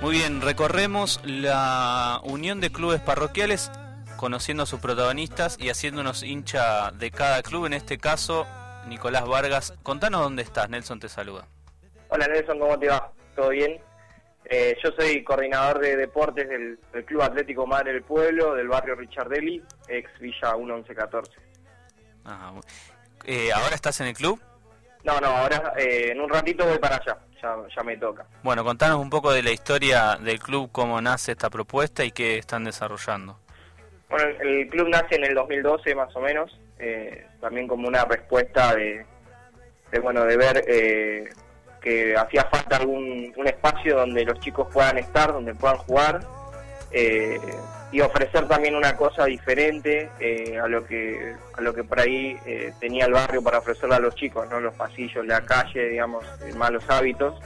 Muy 0.00 0.12
bien, 0.12 0.40
recorremos 0.40 1.20
la 1.24 2.20
unión 2.22 2.60
de 2.60 2.70
clubes 2.70 3.00
parroquiales 3.00 3.72
conociendo 4.16 4.62
a 4.62 4.66
sus 4.66 4.78
protagonistas 4.78 5.56
y 5.58 5.70
haciéndonos 5.70 6.22
hincha 6.22 6.92
de 6.92 7.10
cada 7.10 7.42
club, 7.42 7.66
en 7.66 7.72
este 7.72 7.98
caso 7.98 8.46
Nicolás 8.86 9.26
Vargas. 9.26 9.74
Contanos 9.82 10.22
dónde 10.22 10.42
estás, 10.42 10.70
Nelson 10.70 11.00
te 11.00 11.08
saluda. 11.08 11.48
Hola 12.10 12.28
Nelson, 12.28 12.60
¿cómo 12.60 12.78
te 12.78 12.88
va? 12.88 13.12
¿Todo 13.34 13.48
bien? 13.48 13.80
Eh, 14.44 14.76
yo 14.82 14.90
soy 14.92 15.22
coordinador 15.24 15.80
de 15.80 15.96
deportes 15.96 16.48
del, 16.48 16.78
Club 17.04 17.22
Atlético 17.22 17.66
Madre 17.66 17.92
del 17.92 18.02
Pueblo, 18.02 18.54
del 18.54 18.68
barrio 18.68 18.94
Richardelli, 18.94 19.62
ex 19.88 20.10
Villa 20.20 20.56
1114. 20.56 21.32
Ah, 22.24 22.54
eh, 23.24 23.50
¿Ahora 23.52 23.74
estás 23.74 24.00
en 24.00 24.06
el 24.06 24.14
club? 24.14 24.40
No, 25.04 25.20
no, 25.20 25.26
ahora 25.26 25.74
eh, 25.76 26.12
en 26.12 26.20
un 26.20 26.30
ratito 26.30 26.64
voy 26.66 26.78
para 26.78 26.96
allá, 26.96 27.18
ya, 27.42 27.56
ya 27.74 27.82
me 27.82 27.96
toca. 27.96 28.26
Bueno, 28.42 28.64
contanos 28.64 28.98
un 28.98 29.10
poco 29.10 29.32
de 29.32 29.42
la 29.42 29.50
historia 29.50 30.16
del 30.16 30.38
club, 30.38 30.70
cómo 30.72 31.00
nace 31.00 31.32
esta 31.32 31.50
propuesta 31.50 32.04
y 32.04 32.10
qué 32.10 32.38
están 32.38 32.64
desarrollando. 32.64 33.38
Bueno, 34.08 34.26
el 34.40 34.68
club 34.68 34.88
nace 34.88 35.16
en 35.16 35.24
el 35.24 35.34
2012 35.34 35.94
más 35.94 36.14
o 36.16 36.20
menos, 36.20 36.58
eh, 36.78 37.26
también 37.40 37.68
como 37.68 37.88
una 37.88 38.04
respuesta 38.04 38.74
de, 38.74 39.04
bueno, 40.02 40.24
de 40.24 40.36
ver 40.36 40.64
eh, 40.66 41.28
que 41.80 42.16
hacía 42.16 42.44
falta 42.50 42.76
algún 42.76 43.32
un 43.36 43.46
espacio 43.46 43.96
donde 43.96 44.24
los 44.24 44.40
chicos 44.40 44.68
puedan 44.72 44.98
estar, 44.98 45.32
donde 45.32 45.54
puedan 45.54 45.76
jugar 45.78 46.20
eh, 46.90 47.38
y 47.90 48.00
ofrecer 48.00 48.46
también 48.48 48.74
una 48.74 48.96
cosa 48.96 49.24
diferente 49.24 50.10
a 50.62 50.68
lo 50.68 50.84
que 50.84 51.34
a 51.54 51.60
lo 51.60 51.72
que 51.72 51.84
por 51.84 52.00
ahí 52.00 52.36
tenía 52.80 53.06
el 53.06 53.12
barrio 53.12 53.42
para 53.42 53.58
ofrecerle 53.58 53.96
a 53.96 54.00
los 54.00 54.14
chicos, 54.14 54.48
no 54.50 54.60
los 54.60 54.74
pasillos, 54.74 55.26
la 55.26 55.40
calle, 55.42 55.88
digamos, 55.88 56.24
malos 56.56 56.84
hábitos. 56.88 57.40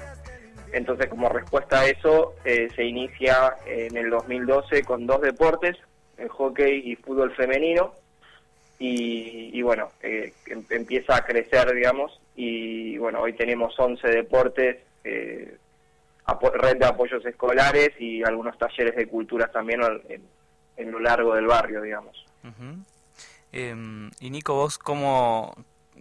Entonces, 0.72 1.08
como 1.08 1.28
respuesta 1.28 1.80
a 1.80 1.86
eso, 1.86 2.34
se 2.44 2.84
inicia 2.84 3.56
en 3.66 3.96
el 3.96 4.10
2012 4.10 4.82
con 4.82 5.06
dos 5.06 5.20
deportes, 5.20 5.76
el 6.18 6.28
hockey 6.28 6.90
y 6.90 6.96
fútbol 6.96 7.34
femenino. 7.34 7.92
Y, 8.78 9.62
bueno, 9.62 9.92
eh, 10.02 10.32
em, 10.46 10.64
empieza 10.70 11.14
a 11.14 11.24
crecer, 11.24 11.72
digamos, 11.72 12.20
y 12.34 12.98
bueno, 12.98 13.20
hoy 13.20 13.32
tenemos 13.34 13.78
11 13.78 14.08
deportes, 14.08 14.78
eh, 15.04 15.56
red 16.54 16.76
de 16.78 16.86
apoyos 16.86 17.24
escolares 17.24 17.90
y 18.00 18.24
algunos 18.24 18.58
talleres 18.58 18.96
de 18.96 19.06
culturas 19.06 19.52
también 19.52 19.82
en, 20.08 20.22
lo 20.76 20.98
largo 21.00 21.34
del 21.34 21.46
barrio, 21.46 21.82
digamos. 21.82 22.26
Em, 23.52 24.10
y 24.20 24.30
Nico, 24.30 24.54
vos, 24.54 24.78
cómo, 24.78 25.54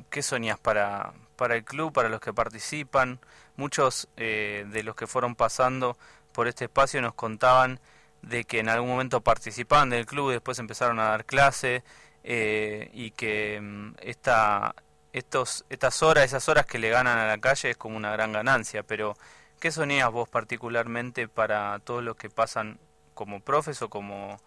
¿qué 0.09 0.21
soñás 0.21 0.59
para, 0.59 1.13
para 1.35 1.55
el 1.55 1.63
club, 1.63 1.91
para 1.93 2.09
los 2.09 2.19
que 2.19 2.33
participan? 2.33 3.19
Muchos 3.57 4.07
eh, 4.17 4.65
de 4.69 4.83
los 4.83 4.95
que 4.95 5.07
fueron 5.07 5.35
pasando 5.35 5.97
por 6.31 6.47
este 6.47 6.65
espacio 6.65 7.01
nos 7.01 7.13
contaban 7.13 7.79
de 8.21 8.45
que 8.45 8.59
en 8.59 8.69
algún 8.69 8.89
momento 8.89 9.21
participaban 9.21 9.89
del 9.89 10.05
club 10.05 10.31
después 10.31 10.59
empezaron 10.59 10.99
a 10.99 11.09
dar 11.09 11.25
clase 11.25 11.83
eh, 12.23 12.89
y 12.93 13.11
que 13.11 13.59
mm, 13.61 13.95
esta, 14.01 14.75
estos, 15.11 15.65
estas 15.69 16.03
horas, 16.03 16.25
esas 16.25 16.47
horas 16.49 16.65
que 16.65 16.79
le 16.79 16.89
ganan 16.89 17.17
a 17.17 17.27
la 17.27 17.37
calle 17.39 17.71
es 17.71 17.77
como 17.77 17.97
una 17.97 18.11
gran 18.11 18.31
ganancia, 18.31 18.83
pero 18.83 19.15
¿qué 19.59 19.71
sonías 19.71 20.11
vos 20.11 20.29
particularmente 20.29 21.27
para 21.27 21.79
todos 21.79 22.03
los 22.03 22.15
que 22.15 22.29
pasan 22.29 22.79
como 23.13 23.39
profes 23.41 23.81
o 23.81 23.89
como, 23.89 24.39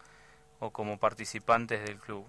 o 0.60 0.70
como 0.70 0.98
participantes 0.98 1.84
del 1.84 1.98
club? 1.98 2.24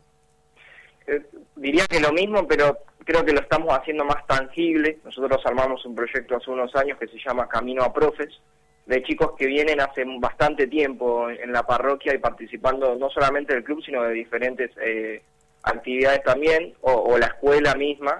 Eh, 1.07 1.21
diría 1.55 1.85
que 1.87 1.99
lo 1.99 2.11
mismo, 2.11 2.47
pero 2.47 2.77
creo 3.03 3.23
que 3.23 3.33
lo 3.33 3.39
estamos 3.39 3.77
haciendo 3.77 4.03
más 4.03 4.25
tangible. 4.27 4.99
Nosotros 5.03 5.39
armamos 5.45 5.85
un 5.85 5.95
proyecto 5.95 6.35
hace 6.35 6.49
unos 6.49 6.75
años 6.75 6.97
que 6.97 7.07
se 7.07 7.19
llama 7.23 7.47
Camino 7.47 7.83
a 7.83 7.93
Profes, 7.93 8.41
de 8.85 9.03
chicos 9.03 9.33
que 9.37 9.47
vienen 9.47 9.79
hace 9.81 10.03
bastante 10.19 10.67
tiempo 10.67 11.29
en 11.29 11.51
la 11.51 11.63
parroquia 11.63 12.13
y 12.13 12.19
participando 12.19 12.95
no 12.95 13.09
solamente 13.09 13.53
del 13.53 13.63
club, 13.63 13.83
sino 13.83 14.03
de 14.03 14.13
diferentes 14.13 14.71
eh, 14.81 15.21
actividades 15.63 16.23
también, 16.23 16.73
o, 16.81 17.17
la 17.17 17.27
escuela 17.27 17.73
misma. 17.75 18.19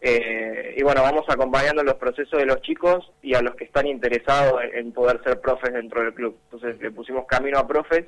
Eh, 0.00 0.74
y 0.76 0.82
bueno, 0.82 1.00
vamos 1.00 1.24
acompañando 1.28 1.82
los 1.82 1.94
procesos 1.94 2.38
de 2.38 2.44
los 2.44 2.60
chicos 2.60 3.10
y 3.22 3.34
a 3.34 3.40
los 3.40 3.54
que 3.54 3.64
están 3.64 3.86
interesados 3.86 4.60
en 4.74 4.92
poder 4.92 5.22
ser 5.24 5.40
profes 5.40 5.72
dentro 5.72 6.02
del 6.02 6.12
club. 6.12 6.36
Entonces 6.44 6.78
le 6.80 6.90
pusimos 6.90 7.26
camino 7.26 7.58
a 7.58 7.66
profes 7.66 8.04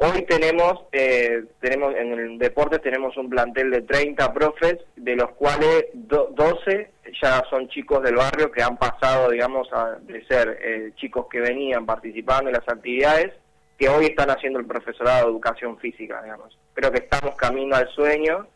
Hoy 0.00 0.22
tenemos, 0.26 0.84
eh, 0.92 1.42
tenemos 1.60 1.92
en 1.96 2.12
el 2.12 2.38
deporte 2.38 2.78
tenemos 2.78 3.16
un 3.16 3.28
plantel 3.28 3.68
de 3.72 3.82
30 3.82 4.32
profes, 4.32 4.76
de 4.94 5.16
los 5.16 5.30
cuales 5.32 5.86
12 5.92 6.90
ya 7.20 7.42
son 7.50 7.68
chicos 7.68 8.04
del 8.04 8.14
barrio 8.14 8.52
que 8.52 8.62
han 8.62 8.76
pasado, 8.76 9.28
digamos, 9.28 9.66
a, 9.72 9.96
de 10.00 10.24
ser 10.26 10.56
eh, 10.62 10.92
chicos 10.94 11.26
que 11.28 11.40
venían 11.40 11.84
participando 11.84 12.48
en 12.48 12.54
las 12.54 12.68
actividades, 12.68 13.32
que 13.76 13.88
hoy 13.88 14.06
están 14.06 14.30
haciendo 14.30 14.60
el 14.60 14.66
profesorado 14.66 15.24
de 15.24 15.32
educación 15.32 15.76
física, 15.78 16.22
digamos. 16.22 16.56
Creo 16.74 16.92
que 16.92 16.98
estamos 16.98 17.34
camino 17.34 17.74
al 17.74 17.88
sueño. 17.88 18.46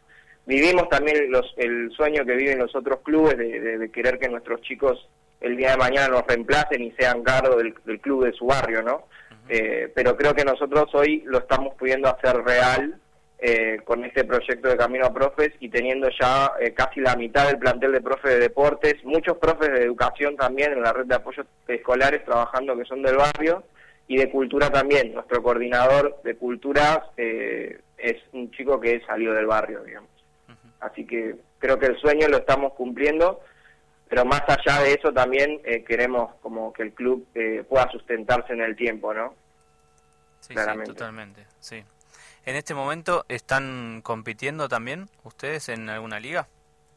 Vivimos 0.46 0.88
también 0.90 1.28
los, 1.28 1.52
el 1.56 1.90
sueño 1.90 2.24
que 2.24 2.36
viven 2.36 2.60
los 2.60 2.72
otros 2.76 3.00
clubes 3.00 3.36
de, 3.36 3.90
querer 3.92 4.20
que 4.20 4.28
nuestros 4.28 4.60
chicos 4.60 5.08
el 5.40 5.56
día 5.56 5.72
de 5.72 5.78
mañana 5.78 6.06
nos 6.06 6.24
reemplacen 6.24 6.84
y 6.84 6.92
sean 6.92 7.24
cargo 7.24 7.56
del, 7.56 7.74
del 7.84 8.00
club 8.00 8.26
de 8.26 8.32
su 8.32 8.46
barrio, 8.46 8.80
¿no? 8.82 9.08
Eh, 9.48 9.90
pero 9.94 10.16
creo 10.16 10.34
que 10.34 10.44
nosotros 10.44 10.94
hoy 10.94 11.22
lo 11.26 11.38
estamos 11.38 11.74
pudiendo 11.74 12.08
hacer 12.08 12.36
real 12.42 12.98
eh, 13.38 13.80
con 13.84 14.04
este 14.04 14.24
proyecto 14.24 14.68
de 14.68 14.76
Camino 14.76 15.06
a 15.06 15.12
Profes 15.12 15.50
y 15.58 15.68
teniendo 15.68 16.08
ya 16.18 16.52
eh, 16.60 16.72
casi 16.72 17.00
la 17.00 17.16
mitad 17.16 17.48
del 17.48 17.58
plantel 17.58 17.92
de 17.92 18.00
profes 18.00 18.32
de 18.32 18.38
deportes, 18.38 19.04
muchos 19.04 19.36
profes 19.38 19.72
de 19.72 19.82
educación 19.82 20.36
también 20.36 20.72
en 20.72 20.82
la 20.82 20.92
red 20.92 21.06
de 21.06 21.16
apoyos 21.16 21.46
escolares 21.66 22.24
trabajando 22.24 22.76
que 22.76 22.84
son 22.84 23.02
del 23.02 23.16
barrio 23.16 23.64
y 24.06 24.16
de 24.16 24.30
cultura 24.30 24.70
también. 24.70 25.12
Nuestro 25.12 25.42
coordinador 25.42 26.20
de 26.22 26.36
cultura 26.36 27.10
es 27.16 28.16
un 28.32 28.50
chico 28.52 28.80
que 28.80 29.02
salió 29.06 29.32
del 29.32 29.46
barrio, 29.46 29.82
digamos. 29.82 30.10
Así 30.80 31.06
que 31.06 31.36
creo 31.58 31.78
que 31.78 31.86
el 31.86 31.98
sueño 31.98 32.28
lo 32.28 32.38
estamos 32.38 32.74
cumpliendo 32.74 33.40
pero 34.12 34.26
más 34.26 34.42
allá 34.46 34.82
de 34.82 34.92
eso 34.92 35.10
también 35.10 35.62
eh, 35.64 35.82
queremos 35.84 36.34
como 36.42 36.70
que 36.74 36.82
el 36.82 36.92
club 36.92 37.26
eh, 37.34 37.64
pueda 37.66 37.90
sustentarse 37.90 38.52
en 38.52 38.60
el 38.60 38.76
tiempo, 38.76 39.14
¿no? 39.14 39.34
Sí, 40.40 40.54
totalmente, 40.84 41.46
sí. 41.60 41.82
¿En 42.44 42.56
este 42.56 42.74
momento 42.74 43.24
están 43.28 44.02
compitiendo 44.02 44.68
también 44.68 45.08
ustedes 45.24 45.70
en 45.70 45.88
alguna 45.88 46.20
liga? 46.20 46.46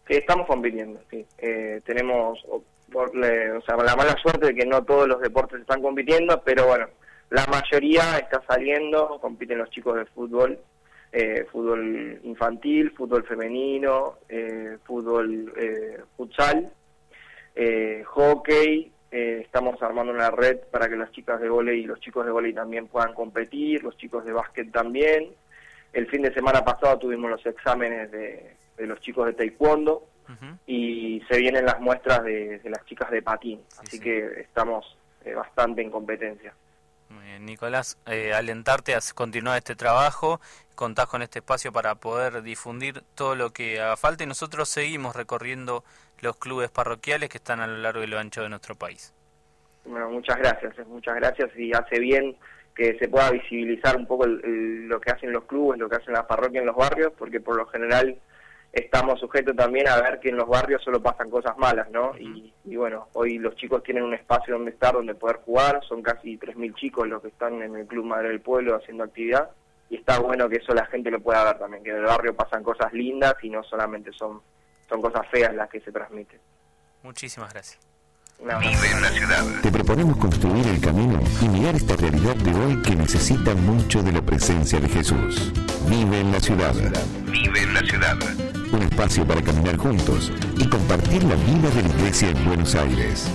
Sí, 0.05 0.15
estamos 0.15 0.45
compitiendo, 0.45 0.99
sí. 1.09 1.25
Eh, 1.37 1.79
tenemos 1.85 2.37
por, 2.91 3.11
o 3.11 3.61
sea, 3.61 3.77
la 3.77 3.95
mala 3.95 4.17
suerte 4.21 4.47
de 4.47 4.55
que 4.55 4.65
no 4.65 4.83
todos 4.83 5.07
los 5.07 5.21
deportes 5.21 5.61
están 5.61 5.81
compitiendo, 5.81 6.41
pero 6.43 6.67
bueno, 6.67 6.87
la 7.29 7.45
mayoría 7.45 8.17
está 8.17 8.43
saliendo, 8.45 9.19
compiten 9.21 9.59
los 9.59 9.69
chicos 9.69 9.95
de 9.95 10.05
fútbol, 10.07 10.59
fútbol 11.49 12.19
infantil, 12.23 12.91
fútbol 12.91 13.23
femenino, 13.23 14.15
fútbol 14.85 15.53
futsal 16.17 16.73
eh, 17.55 18.03
hockey, 18.05 18.91
eh, 19.11 19.41
estamos 19.43 19.81
armando 19.81 20.11
una 20.11 20.29
red 20.29 20.59
para 20.71 20.89
que 20.89 20.97
las 20.97 21.11
chicas 21.11 21.39
de 21.39 21.47
volei 21.47 21.79
y 21.79 21.85
los 21.85 21.99
chicos 22.01 22.25
de 22.25 22.31
volei 22.31 22.53
también 22.53 22.87
puedan 22.87 23.13
competir, 23.13 23.83
los 23.83 23.95
chicos 23.97 24.25
de 24.25 24.33
básquet 24.33 24.71
también. 24.71 25.29
El 25.93 26.07
fin 26.07 26.21
de 26.21 26.33
semana 26.33 26.65
pasado 26.65 26.99
tuvimos 26.99 27.31
los 27.31 27.45
exámenes 27.45 28.11
de, 28.11 28.57
los 28.79 28.99
chicos 28.99 29.27
de 29.27 29.33
taekwondo 29.33 30.05
y 30.67 31.23
se 31.29 31.37
vienen 31.37 31.65
las 31.65 31.79
muestras 31.79 32.23
de, 32.23 32.59
las 32.65 32.83
chicas 32.85 33.09
de 33.09 33.21
patín, 33.21 33.61
así 33.77 33.99
que 33.99 34.41
estamos 34.41 34.97
eh, 35.23 35.33
bastante 35.33 35.81
en 35.81 35.89
competencia. 35.89 36.53
Nicolás, 37.39 37.97
eh, 38.07 38.33
alentarte 38.33 38.95
a 38.95 38.99
continuar 39.13 39.57
este 39.57 39.75
trabajo, 39.75 40.39
contás 40.75 41.07
con 41.07 41.21
este 41.21 41.39
espacio 41.39 41.71
para 41.71 41.95
poder 41.95 42.41
difundir 42.41 43.03
todo 43.15 43.35
lo 43.35 43.51
que 43.51 43.79
haga 43.79 43.97
falta 43.97 44.23
y 44.23 44.27
nosotros 44.27 44.67
seguimos 44.67 45.15
recorriendo 45.15 45.83
los 46.21 46.37
clubes 46.37 46.69
parroquiales 46.69 47.29
que 47.29 47.37
están 47.37 47.59
a 47.59 47.67
lo 47.67 47.77
largo 47.77 48.03
y 48.03 48.07
lo 48.07 48.19
ancho 48.19 48.41
de 48.41 48.49
nuestro 48.49 48.75
país. 48.75 49.13
Bueno, 49.85 50.09
muchas 50.09 50.37
gracias, 50.37 50.77
eh, 50.79 50.85
muchas 50.87 51.15
gracias 51.15 51.51
y 51.55 51.71
hace 51.73 51.99
bien 51.99 52.35
que 52.75 52.97
se 52.97 53.07
pueda 53.07 53.31
visibilizar 53.31 53.95
un 53.95 54.05
poco 54.05 54.25
lo 54.27 54.99
que 54.99 55.11
hacen 55.11 55.31
los 55.31 55.45
clubes, 55.45 55.79
lo 55.79 55.87
que 55.87 55.95
hacen 55.95 56.13
las 56.13 56.25
parroquias 56.25 56.61
en 56.61 56.67
los 56.67 56.75
barrios, 56.75 57.13
porque 57.17 57.39
por 57.39 57.55
lo 57.55 57.65
general 57.67 58.17
estamos 58.75 59.19
sujetos 59.21 59.55
también 59.55 59.87
a 59.87 60.01
ver 60.01 60.19
que 60.19 60.29
en 60.29 60.35
los 60.35 60.47
barrios 60.47 60.83
solo 60.83 61.01
pasan 61.01 61.29
cosas 61.29 61.57
malas, 61.57 61.89
¿no? 61.91 62.11
y, 62.17 62.75
bueno, 62.75 63.07
hoy 63.13 63.37
los 63.37 63.55
chicos 63.55 63.81
tienen 63.83 64.03
un 64.03 64.13
espacio 64.13 64.53
donde 64.53 64.71
estar, 64.71 64.93
donde 64.93 65.15
poder 65.15 65.37
jugar, 65.37 65.81
son 65.87 66.01
casi 66.01 66.37
3.000 66.37 66.75
chicos 66.75 67.07
los 67.07 67.21
que 67.21 67.29
están 67.29 67.61
en 67.61 67.75
el 67.75 67.87
Club 67.87 68.05
Madre 68.05 68.29
del 68.29 68.41
Pueblo 68.41 68.75
haciendo 68.75 69.05
actividad, 69.05 69.49
y 69.89 69.95
está 69.95 70.19
bueno 70.19 70.49
que 70.49 70.57
eso 70.57 70.73
la 70.73 70.85
gente 70.87 71.09
lo 71.09 71.21
pueda 71.21 71.45
ver 71.45 71.57
también, 71.57 71.83
que 71.83 71.91
en 71.91 71.97
el 71.97 72.03
barrio 72.03 72.35
pasan 72.35 72.63
cosas 72.63 72.91
lindas 72.91 73.35
y 73.41 73.49
no 73.49 73.63
solamente 73.63 74.11
son, 74.11 74.41
son 74.89 75.01
cosas 75.01 75.25
feas 75.29 75.55
las 75.55 75.69
que 75.69 75.79
se 75.79 75.91
transmiten. 75.91 76.39
Muchísimas 77.03 77.53
gracias. 77.53 77.79
Vive 78.39 78.91
en 78.91 79.01
la 79.01 79.09
ciudad. 79.09 79.45
Te 79.61 79.71
proponemos 79.71 80.17
construir 80.17 80.67
el 80.67 80.81
camino 80.81 81.21
y 81.41 81.47
mirar 81.47 81.75
esta 81.75 81.95
realidad 81.95 82.35
de 82.35 82.53
hoy 82.53 82.81
que 82.81 82.93
necesita 82.95 83.55
mucho 83.55 84.03
de 84.03 84.11
la 84.11 84.21
presencia 84.21 84.79
de 84.81 84.89
Jesús. 84.89 85.53
Vive 85.87 86.19
en 86.19 86.31
la 86.33 86.39
ciudad. 86.41 86.73
Vive 87.31 87.61
en 87.61 87.73
la 87.73 87.79
ciudad. 87.81 88.44
Un 88.71 88.81
espacio 88.81 89.25
para 89.25 89.41
caminar 89.41 89.77
juntos 89.77 90.31
y 90.57 90.67
compartir 90.67 91.23
la 91.23 91.35
vida 91.35 91.69
de 91.69 91.83
la 91.83 91.89
iglesia 91.89 92.29
en 92.29 92.45
Buenos 92.45 92.75
Aires. 92.75 93.29